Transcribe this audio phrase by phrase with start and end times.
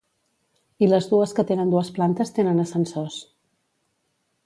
[0.85, 3.23] I les dues que tenen dues plantes tenen ascensors.